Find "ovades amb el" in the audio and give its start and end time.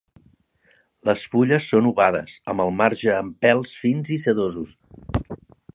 1.91-2.73